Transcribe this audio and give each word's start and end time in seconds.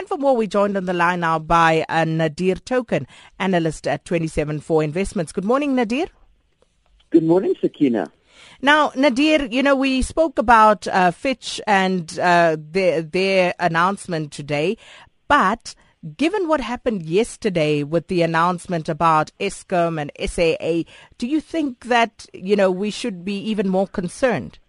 And 0.00 0.08
for 0.08 0.16
more, 0.16 0.34
we're 0.34 0.46
joined 0.46 0.78
on 0.78 0.86
the 0.86 0.94
line 0.94 1.20
now 1.20 1.38
by 1.38 1.84
uh, 1.86 2.06
Nadir 2.06 2.54
Token, 2.54 3.06
analyst 3.38 3.86
at 3.86 4.06
274 4.06 4.82
Investments. 4.82 5.30
Good 5.30 5.44
morning, 5.44 5.74
Nadir. 5.74 6.06
Good 7.10 7.24
morning, 7.24 7.54
Sakina. 7.60 8.10
Now, 8.62 8.92
Nadir, 8.96 9.44
you 9.44 9.62
know, 9.62 9.76
we 9.76 10.00
spoke 10.00 10.38
about 10.38 10.88
uh, 10.88 11.10
Fitch 11.10 11.60
and 11.66 12.18
uh, 12.18 12.56
their, 12.58 13.02
their 13.02 13.52
announcement 13.60 14.32
today, 14.32 14.78
but 15.28 15.74
given 16.16 16.48
what 16.48 16.62
happened 16.62 17.02
yesterday 17.02 17.82
with 17.82 18.06
the 18.06 18.22
announcement 18.22 18.88
about 18.88 19.32
Eskom 19.38 20.00
and 20.00 20.10
SAA, 20.18 20.90
do 21.18 21.26
you 21.26 21.42
think 21.42 21.84
that, 21.84 22.24
you 22.32 22.56
know, 22.56 22.70
we 22.70 22.90
should 22.90 23.22
be 23.22 23.36
even 23.36 23.68
more 23.68 23.86
concerned? 23.86 24.60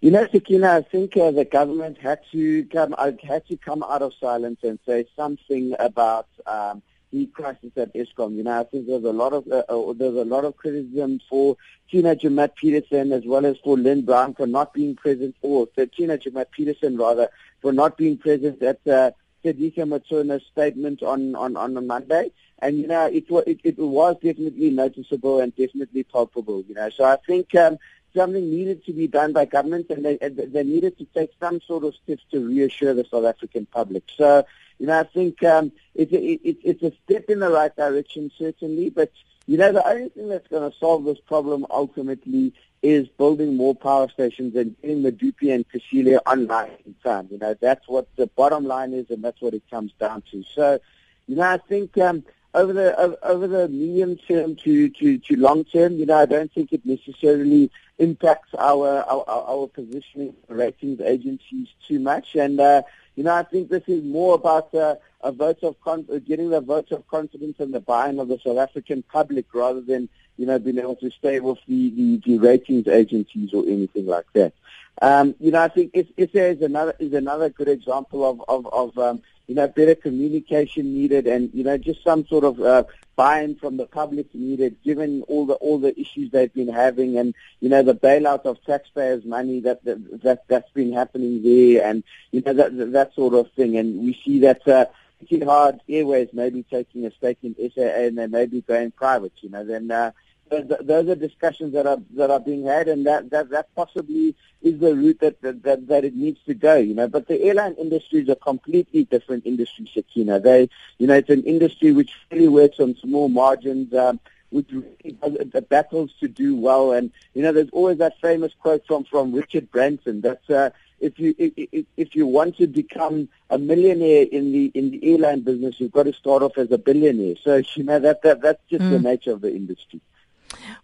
You 0.00 0.12
know, 0.12 0.28
Sakina, 0.30 0.74
I 0.74 0.82
think 0.82 1.16
uh, 1.16 1.32
the 1.32 1.44
government 1.44 1.98
had 1.98 2.20
to 2.30 2.64
come 2.66 2.94
out, 2.96 3.20
had 3.20 3.44
to 3.48 3.56
come 3.56 3.82
out 3.82 4.00
of 4.00 4.12
silence 4.20 4.60
and 4.62 4.78
say 4.86 5.06
something 5.16 5.74
about 5.80 6.28
um, 6.46 6.82
the 7.12 7.26
crisis 7.26 7.72
at 7.74 7.92
Eskom. 7.94 8.36
You 8.36 8.44
know, 8.44 8.60
I 8.60 8.62
think 8.62 8.86
there's 8.86 9.02
a 9.02 9.12
lot 9.12 9.32
of 9.32 9.48
uh, 9.48 9.64
uh, 9.68 9.92
there's 9.94 10.14
a 10.14 10.24
lot 10.24 10.44
of 10.44 10.56
criticism 10.56 11.20
for 11.28 11.56
Tina 11.90 12.14
Joemat-Pettersson 12.14 13.10
as 13.10 13.24
well 13.26 13.44
as 13.44 13.56
for 13.64 13.76
Lynne 13.76 14.02
Brown 14.02 14.34
for 14.34 14.46
not 14.46 14.72
being 14.72 14.94
present, 14.94 15.34
or 15.42 15.66
for 15.74 15.86
Tina 15.86 16.16
Joemat-Pettersson 16.16 16.96
rather 16.96 17.28
for 17.60 17.72
not 17.72 17.96
being 17.96 18.18
present 18.18 18.62
at 18.62 18.78
uh, 18.86 19.10
Tshediso 19.44 19.78
Matona's 19.78 20.44
statement 20.52 21.02
on 21.02 21.34
on 21.34 21.56
on 21.56 21.84
Monday. 21.88 22.30
And 22.60 22.78
you 22.78 22.86
know, 22.86 23.06
it, 23.06 23.24
it 23.48 23.60
it 23.64 23.78
was 23.78 24.14
definitely 24.22 24.70
noticeable 24.70 25.40
and 25.40 25.54
definitely 25.56 26.04
palpable. 26.04 26.62
You 26.68 26.74
know, 26.76 26.88
so 26.90 27.02
I 27.02 27.16
think. 27.26 27.52
Um, 27.56 27.78
something 28.18 28.50
needed 28.50 28.84
to 28.86 28.92
be 28.92 29.06
done 29.06 29.32
by 29.32 29.44
government 29.44 29.86
and 29.90 30.04
they, 30.04 30.16
they 30.16 30.64
needed 30.64 30.98
to 30.98 31.04
take 31.14 31.30
some 31.40 31.60
sort 31.60 31.84
of 31.84 31.94
steps 31.94 32.24
to 32.32 32.46
reassure 32.46 32.94
the 32.94 33.04
South 33.04 33.24
African 33.24 33.64
public. 33.66 34.02
So, 34.16 34.44
you 34.78 34.86
know, 34.86 35.00
I 35.00 35.04
think 35.04 35.42
um, 35.44 35.70
it's, 35.94 36.12
a, 36.12 36.20
it, 36.48 36.58
it's 36.64 36.82
a 36.82 36.92
step 37.04 37.24
in 37.30 37.38
the 37.38 37.50
right 37.50 37.74
direction, 37.74 38.30
certainly, 38.36 38.90
but, 38.90 39.12
you 39.46 39.56
know, 39.56 39.72
the 39.72 39.86
only 39.86 40.08
thing 40.10 40.28
that's 40.28 40.48
going 40.48 40.70
to 40.70 40.76
solve 40.78 41.04
this 41.04 41.20
problem 41.20 41.64
ultimately 41.70 42.52
is 42.82 43.08
building 43.08 43.56
more 43.56 43.74
power 43.74 44.08
stations 44.08 44.54
and 44.54 44.76
getting 44.80 45.02
Medupi 45.02 45.54
and 45.54 45.64
Kusile 45.68 46.18
online 46.26 46.72
in 46.86 46.94
time. 47.02 47.28
You 47.30 47.38
know, 47.38 47.54
that's 47.54 47.86
what 47.88 48.06
the 48.16 48.26
bottom 48.26 48.64
line 48.64 48.92
is 48.92 49.10
and 49.10 49.22
that's 49.22 49.40
what 49.40 49.54
it 49.54 49.62
comes 49.70 49.92
down 49.98 50.22
to. 50.30 50.44
So, 50.54 50.78
you 51.26 51.36
know, 51.36 51.42
I 51.42 51.58
think 51.58 51.96
um, 51.98 52.24
over 52.54 52.72
the 52.72 53.18
over 53.22 53.46
the 53.46 53.68
medium 53.68 54.16
term 54.16 54.56
to, 54.56 54.88
to, 54.88 55.18
to 55.18 55.36
long 55.36 55.64
term, 55.64 55.94
you 55.94 56.06
know, 56.06 56.16
I 56.16 56.26
don't 56.26 56.52
think 56.52 56.72
it 56.72 56.84
necessarily 56.84 57.70
impacts 57.98 58.54
our 58.58 59.02
our, 59.02 59.24
our 59.28 59.66
positioning 59.68 60.34
ratings 60.48 61.00
agencies 61.00 61.68
too 61.86 61.98
much. 61.98 62.34
And 62.36 62.58
uh, 62.58 62.82
you 63.16 63.24
know, 63.24 63.34
I 63.34 63.42
think 63.42 63.68
this 63.68 63.82
is 63.86 64.02
more 64.04 64.34
about 64.34 64.74
uh, 64.74 64.96
a 65.22 65.32
vote 65.32 65.62
of 65.62 65.80
con- 65.80 66.06
getting 66.26 66.50
the 66.50 66.60
vote 66.60 66.90
of 66.92 67.06
confidence 67.08 67.56
and 67.58 67.74
the 67.74 67.80
buy-in 67.80 68.18
of 68.18 68.28
the 68.28 68.38
South 68.38 68.58
African 68.58 69.02
public 69.02 69.46
rather 69.52 69.80
than 69.80 70.08
you 70.36 70.46
know 70.46 70.58
being 70.58 70.78
able 70.78 70.96
to 70.96 71.10
stay 71.10 71.40
with 71.40 71.58
the, 71.68 71.90
the, 71.90 72.16
the 72.24 72.38
ratings 72.38 72.88
agencies 72.88 73.52
or 73.52 73.64
anything 73.64 74.06
like 74.06 74.26
that. 74.32 74.52
Um, 75.00 75.34
you 75.38 75.52
know, 75.52 75.62
I 75.62 75.68
think 75.68 75.92
SA 75.94 76.38
is 76.38 76.62
another 76.62 76.94
is 76.98 77.12
another 77.12 77.50
good 77.50 77.68
example 77.68 78.28
of 78.28 78.42
of, 78.48 78.66
of 78.72 78.98
um, 78.98 79.22
you 79.48 79.54
know, 79.54 79.66
better 79.66 79.94
communication 79.94 80.94
needed 80.94 81.26
and, 81.26 81.50
you 81.54 81.64
know, 81.64 81.78
just 81.78 82.04
some 82.04 82.26
sort 82.26 82.44
of 82.44 82.60
uh, 82.60 82.84
buy-in 83.16 83.56
from 83.56 83.78
the 83.78 83.86
public 83.86 84.32
needed 84.34 84.76
given 84.84 85.22
all 85.22 85.46
the 85.46 85.54
all 85.54 85.78
the 85.78 85.98
issues 85.98 86.30
they've 86.30 86.52
been 86.52 86.68
having 86.68 87.16
and, 87.16 87.34
you 87.60 87.70
know, 87.70 87.82
the 87.82 87.94
bailout 87.94 88.44
of 88.44 88.62
taxpayers' 88.64 89.24
money 89.24 89.60
that, 89.60 89.82
that, 89.84 90.22
that 90.22 90.46
that's 90.48 90.70
been 90.72 90.92
happening 90.92 91.42
there 91.42 91.84
and, 91.84 92.04
you 92.30 92.42
know, 92.44 92.52
that, 92.52 92.92
that 92.92 93.14
sort 93.14 93.32
of 93.32 93.50
thing. 93.52 93.78
And 93.78 94.00
we 94.00 94.20
see 94.22 94.40
that 94.40 94.68
uh, 94.68 94.84
Etihad 95.24 95.80
Airways 95.88 96.28
may 96.34 96.50
be 96.50 96.62
taking 96.62 97.06
a 97.06 97.10
stake 97.10 97.38
in 97.42 97.56
SAA 97.74 98.06
and 98.06 98.18
they 98.18 98.26
may 98.26 98.44
be 98.44 98.60
going 98.60 98.90
private, 98.90 99.32
you 99.40 99.48
know, 99.48 99.64
then 99.64 99.90
uh, 99.90 100.12
those 100.50 101.08
are 101.08 101.14
discussions 101.14 101.72
that 101.72 101.86
are 101.86 101.98
that 102.14 102.30
are 102.30 102.40
being 102.40 102.66
had, 102.66 102.88
and 102.88 103.06
that 103.06 103.30
that, 103.30 103.50
that 103.50 103.74
possibly 103.74 104.34
is 104.62 104.78
the 104.80 104.94
route 104.94 105.20
that, 105.20 105.40
that 105.42 105.86
that 105.86 106.04
it 106.04 106.14
needs 106.14 106.40
to 106.46 106.54
go. 106.54 106.76
You 106.76 106.94
know, 106.94 107.08
but 107.08 107.28
the 107.28 107.40
airline 107.42 107.74
industry 107.74 108.22
is 108.22 108.28
a 108.28 108.36
completely 108.36 109.04
different 109.04 109.46
industry, 109.46 109.90
Sakina. 109.92 110.40
They, 110.40 110.68
you 110.98 111.06
know, 111.06 111.14
it's 111.14 111.30
an 111.30 111.44
industry 111.44 111.92
which 111.92 112.10
really 112.30 112.48
works 112.48 112.80
on 112.80 112.96
small 112.96 113.28
margins. 113.28 113.94
Um, 113.94 114.20
which 114.50 114.70
really 114.72 115.44
battles 115.68 116.10
to 116.20 116.26
do 116.26 116.56
well, 116.56 116.92
and 116.92 117.10
you 117.34 117.42
know, 117.42 117.52
there's 117.52 117.68
always 117.70 117.98
that 117.98 118.18
famous 118.20 118.52
quote 118.58 118.86
from 118.86 119.04
from 119.04 119.34
Richard 119.34 119.70
Branson 119.70 120.22
that's 120.22 120.48
uh, 120.48 120.70
if 121.00 121.18
you 121.18 121.34
if, 121.38 121.86
if 121.96 122.14
you 122.16 122.26
want 122.26 122.56
to 122.56 122.66
become 122.66 123.28
a 123.50 123.58
millionaire 123.58 124.26
in 124.30 124.52
the 124.52 124.70
in 124.74 124.90
the 124.90 125.12
airline 125.12 125.40
business, 125.40 125.76
you've 125.78 125.92
got 125.92 126.04
to 126.04 126.12
start 126.12 126.42
off 126.42 126.58
as 126.58 126.70
a 126.70 126.78
billionaire. 126.78 127.36
So 127.42 127.62
you 127.74 127.84
know 127.84 127.98
that, 127.98 128.22
that 128.22 128.40
that's 128.40 128.62
just 128.70 128.84
mm. 128.84 128.90
the 128.90 128.98
nature 128.98 129.32
of 129.32 129.40
the 129.40 129.54
industry. 129.54 130.00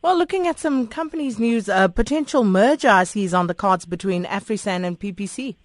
Well, 0.03 0.19
looking 0.19 0.47
at 0.47 0.59
some 0.59 0.87
companies' 0.87 1.39
news, 1.39 1.69
a 1.69 1.89
potential 1.89 2.45
merger 2.45 2.89
I 2.89 3.05
see 3.05 3.25
is 3.25 3.35
on 3.35 3.47
the 3.47 3.55
cards 3.55 3.87
between 3.87 4.25
AfriSam 4.25 4.85
and 4.85 4.99
PPC. 4.99 5.57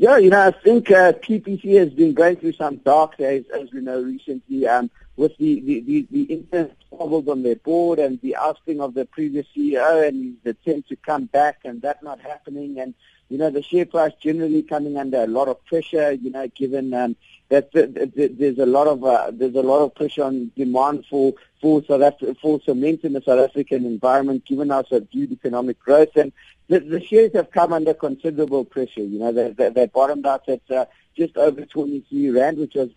Yeah, 0.00 0.18
you 0.18 0.30
know, 0.30 0.46
I 0.46 0.52
think 0.52 0.92
uh, 0.92 1.12
PPC 1.12 1.76
has 1.76 1.90
been 1.90 2.14
going 2.14 2.36
through 2.36 2.52
some 2.52 2.76
dark 2.76 3.16
days, 3.16 3.44
as 3.52 3.72
we 3.72 3.80
know 3.80 4.00
recently, 4.00 4.64
um, 4.64 4.92
with 5.16 5.36
the, 5.38 5.58
the, 5.58 5.80
the, 5.80 6.06
the 6.12 6.22
internet 6.34 6.76
squabbles 6.86 7.26
on 7.26 7.42
their 7.42 7.56
board 7.56 7.98
and 7.98 8.20
the 8.20 8.36
ousting 8.36 8.80
of 8.80 8.94
the 8.94 9.06
previous 9.06 9.44
CEO 9.56 10.06
and 10.06 10.36
his 10.44 10.54
attempt 10.54 10.88
to 10.90 10.96
come 10.96 11.24
back 11.24 11.58
and 11.64 11.82
that 11.82 12.00
not 12.04 12.20
happening. 12.20 12.78
And 12.78 12.94
you 13.28 13.38
know, 13.38 13.50
the 13.50 13.60
share 13.60 13.86
price 13.86 14.12
generally 14.22 14.62
coming 14.62 14.96
under 14.96 15.24
a 15.24 15.26
lot 15.26 15.48
of 15.48 15.64
pressure, 15.64 16.12
you 16.12 16.30
know, 16.30 16.46
given 16.46 16.94
um, 16.94 17.16
that 17.48 17.72
there's 17.72 18.58
a 18.58 18.66
lot 18.66 18.86
of 18.86 19.02
uh, 19.02 19.32
there's 19.32 19.56
a 19.56 19.62
lot 19.62 19.82
of 19.82 19.96
pressure 19.96 20.22
on 20.22 20.52
demand 20.56 21.06
for 21.10 21.34
for 21.60 21.82
South 21.84 22.14
for 22.40 22.60
cement 22.64 23.02
in 23.02 23.14
the 23.14 23.22
South 23.22 23.50
African 23.50 23.84
environment, 23.84 24.44
given 24.46 24.70
our 24.70 24.86
subdued 24.86 25.32
economic 25.32 25.80
growth, 25.80 26.14
and 26.14 26.32
the, 26.68 26.80
the 26.80 27.02
shares 27.02 27.32
have 27.34 27.50
come 27.50 27.72
under 27.72 27.94
considerable 27.94 28.64
pressure. 28.64 29.00
You 29.00 29.18
know, 29.18 29.32
they, 29.32 29.50
they, 29.52 29.70
they 29.70 29.86
bottomed 29.86 30.26
out 30.26 30.48
at 30.48 30.60
uh, 30.70 30.86
just 31.16 31.36
over 31.36 31.64
23 31.64 32.30
rand, 32.30 32.58
which 32.58 32.74
was 32.74 32.90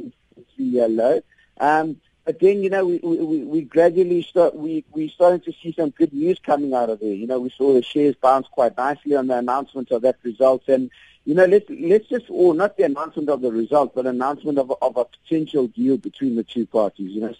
three 0.56 0.66
year 0.66 0.88
low. 0.88 1.22
Um, 1.60 1.98
but 2.26 2.40
then, 2.40 2.62
you 2.62 2.70
know, 2.70 2.86
we, 2.86 3.00
we, 3.00 3.44
we 3.44 3.62
gradually 3.62 4.22
start, 4.22 4.56
we, 4.56 4.86
we 4.92 5.10
starting 5.10 5.42
to 5.42 5.54
see 5.62 5.74
some 5.74 5.90
good 5.90 6.14
news 6.14 6.40
coming 6.40 6.74
out 6.74 6.90
of 6.90 7.00
there. 7.00 7.14
You 7.14 7.26
know, 7.28 7.40
we 7.40 7.50
saw 7.50 7.74
the 7.74 7.82
shares 7.82 8.16
bounce 8.16 8.48
quite 8.52 8.78
nicely 8.78 9.16
on 9.16 9.28
the 9.28 9.38
announcement 9.38 9.90
of 9.92 10.04
that 10.04 10.18
result. 10.22 10.64
And, 10.68 10.92
you 11.26 11.34
know, 11.34 11.46
let's, 11.46 11.66
let's 11.70 12.08
just, 12.08 12.26
or 12.30 12.54
not 12.54 12.78
the 12.78 12.84
announcement 12.84 13.30
of 13.30 13.42
the 13.42 13.52
result, 13.52 13.96
but 13.96 14.06
announcement 14.06 14.60
of, 14.60 14.72
of 14.82 14.98
a 14.98 15.06
potential 15.06 15.68
deal 15.68 15.98
between 15.98 16.36
the 16.36 16.44
two 16.44 16.68
parties. 16.68 17.12
You 17.12 17.22
know, 17.22 17.36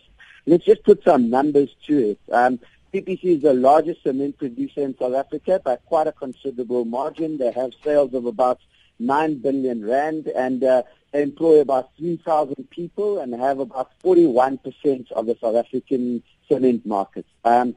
let's 0.48 0.66
just 0.66 0.84
put 0.84 1.04
some 1.04 1.30
numbers 1.30 1.70
to 1.88 2.12
it. 2.12 2.20
Um, 2.32 2.60
PPC 2.94 3.38
is 3.38 3.42
the 3.42 3.54
largest 3.54 4.04
cement 4.04 4.38
producer 4.38 4.82
in 4.82 4.98
South 4.98 5.14
Africa 5.14 5.62
by 5.64 5.78
quite 5.78 6.08
a 6.08 6.12
considerable 6.12 6.84
margin. 6.84 7.38
They 7.38 7.52
have 7.52 7.72
sales 7.84 8.14
of 8.14 8.26
about 8.26 8.60
9 9.00 9.36
billion 9.36 9.86
rand 9.86 10.28
and 10.28 10.62
uh, 10.64 10.84
they 11.14 11.22
employ 11.22 11.62
about 11.62 11.92
3,000 11.98 12.70
people 12.70 13.20
and 13.20 13.34
have 13.34 13.60
about 13.60 13.92
41% 14.04 15.12
of 15.14 15.26
the 15.26 15.38
South 15.40 15.56
African 15.56 16.22
cement 16.50 16.86
market. 16.86 17.26
Um, 17.46 17.76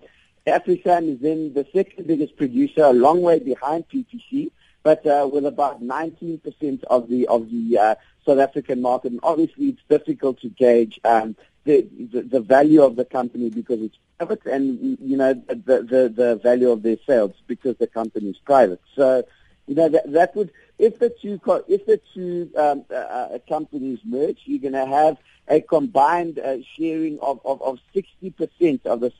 AfriSam 0.48 1.14
is 1.14 1.20
then 1.20 1.54
the 1.54 1.66
second 1.72 2.06
biggest 2.06 2.36
producer, 2.36 2.82
a 2.82 2.92
long 2.92 3.22
way 3.22 3.38
behind 3.38 3.88
PPC, 3.88 4.50
but 4.82 5.06
uh, 5.06 5.28
with 5.32 5.46
about 5.46 5.82
19% 5.82 6.84
of 6.84 7.08
the 7.08 7.26
of 7.28 7.50
the 7.50 7.78
uh, 7.78 7.94
South 8.26 8.38
African 8.38 8.82
market. 8.82 9.12
And 9.12 9.20
obviously, 9.22 9.68
it's 9.68 9.82
difficult 9.88 10.40
to 10.42 10.50
gauge 10.50 11.00
um, 11.04 11.34
the, 11.64 11.86
the, 12.12 12.22
the 12.22 12.40
value 12.40 12.82
of 12.82 12.96
the 12.96 13.04
company 13.04 13.50
because 13.50 13.80
it's 13.80 13.98
private, 14.18 14.44
and 14.46 14.98
you 15.00 15.16
know 15.16 15.34
the 15.34 15.82
the, 15.82 16.12
the 16.14 16.40
value 16.42 16.70
of 16.70 16.82
their 16.82 16.98
sales 17.06 17.32
because 17.46 17.76
the 17.78 17.86
company 17.86 18.30
is 18.30 18.38
private. 18.38 18.80
So 18.94 19.24
you 19.66 19.74
know, 19.74 19.88
that, 19.88 20.12
that 20.12 20.36
would, 20.36 20.50
if 20.78 20.98
the 20.98 21.10
two, 21.10 21.40
if 21.68 21.86
the 21.86 22.00
two 22.12 22.50
um, 22.56 22.84
uh, 22.90 22.94
uh 22.94 23.38
companies 23.48 24.00
merge, 24.04 24.38
you're 24.44 24.60
going 24.60 24.72
to 24.72 24.86
have 24.86 25.16
a 25.48 25.60
combined 25.60 26.38
uh, 26.38 26.56
sharing 26.76 27.18
of, 27.20 27.40
of, 27.44 27.62
of 27.62 27.78
60% 27.94 28.86
of 28.86 29.00
the, 29.00 29.12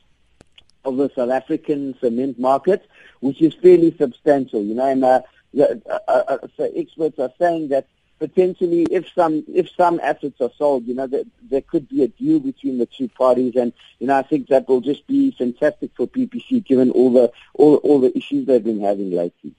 of 0.83 0.97
the 0.97 1.09
South 1.15 1.31
African 1.31 1.95
cement 1.99 2.39
market, 2.39 2.87
which 3.21 3.41
is 3.41 3.53
fairly 3.55 3.95
substantial, 3.97 4.61
you 4.61 4.75
know, 4.75 4.85
and 4.85 5.03
uh, 5.03 5.21
uh, 5.57 6.01
uh, 6.07 6.37
so 6.57 6.71
experts 6.75 7.17
are 7.19 7.31
saying 7.39 7.69
that 7.69 7.87
potentially 8.19 8.83
if 8.91 9.11
some 9.13 9.43
if 9.47 9.69
some 9.75 9.99
assets 10.01 10.39
are 10.41 10.51
sold, 10.57 10.85
you 10.85 10.95
know, 10.95 11.07
there, 11.07 11.23
there 11.49 11.61
could 11.61 11.87
be 11.89 12.03
a 12.03 12.07
deal 12.07 12.39
between 12.39 12.77
the 12.77 12.85
two 12.85 13.07
parties, 13.09 13.55
and 13.55 13.73
you 13.99 14.07
know, 14.07 14.17
I 14.17 14.23
think 14.23 14.47
that 14.47 14.67
will 14.67 14.81
just 14.81 15.05
be 15.07 15.31
fantastic 15.31 15.91
for 15.95 16.07
PPC 16.07 16.65
given 16.65 16.91
all 16.91 17.11
the 17.11 17.31
all 17.53 17.75
all 17.77 17.99
the 17.99 18.15
issues 18.17 18.45
they've 18.45 18.63
been 18.63 18.81
having 18.81 19.11
lately. 19.11 19.53